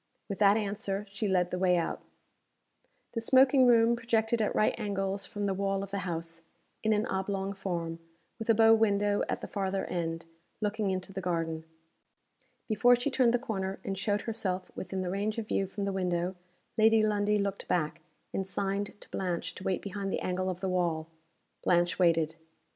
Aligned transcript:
With 0.27 0.39
that 0.39 0.57
answer, 0.57 1.05
she 1.11 1.27
led 1.27 1.51
the 1.51 1.59
way 1.59 1.77
out 1.77 2.01
The 3.11 3.21
smoking 3.21 3.67
room 3.67 3.95
projected 3.95 4.41
at 4.41 4.55
right 4.55 4.73
angles 4.79 5.27
from 5.27 5.45
the 5.45 5.53
wall 5.53 5.83
of 5.83 5.91
the 5.91 5.99
house, 5.99 6.41
in 6.81 6.91
an 6.91 7.05
oblong 7.05 7.53
form 7.53 7.99
with 8.39 8.49
a 8.49 8.55
bow 8.55 8.73
window 8.73 9.21
at 9.29 9.41
the 9.41 9.47
farther 9.47 9.85
end, 9.85 10.25
looking 10.59 10.89
into 10.89 11.13
the 11.13 11.21
garden. 11.21 11.65
Before 12.67 12.95
she 12.95 13.11
turned 13.11 13.31
the 13.31 13.37
corner, 13.37 13.79
and 13.83 13.95
showed 13.95 14.21
herself 14.21 14.71
within 14.75 15.01
the 15.03 15.11
range 15.11 15.37
of 15.37 15.47
view 15.47 15.67
from 15.67 15.85
the 15.85 15.93
window 15.93 16.35
Lady 16.79 17.03
Lundie 17.03 17.37
looked 17.37 17.67
back, 17.67 18.01
and 18.33 18.47
signed 18.47 18.99
to 19.01 19.09
Blanche 19.11 19.53
to 19.53 19.63
wait 19.63 19.83
behind 19.83 20.11
the 20.11 20.21
angle 20.21 20.49
of 20.49 20.61
the 20.61 20.69
wall. 20.69 21.09
Blanche 21.63 21.99
waited. 21.99 22.37